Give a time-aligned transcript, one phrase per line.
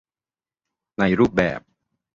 [0.99, 1.59] ในรูปแบบ